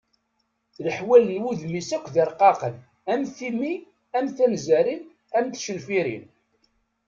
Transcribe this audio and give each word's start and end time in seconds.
Leḥwal 0.85 1.23
n 1.35 1.41
wudem-is 1.43 1.89
akk 1.97 2.05
d 2.13 2.15
irqaqen 2.23 2.75
am 3.13 3.21
timmi, 3.37 3.73
am 4.17 4.27
tanzarin, 4.37 5.01
am 5.37 5.45
tcenfirin. 5.49 6.25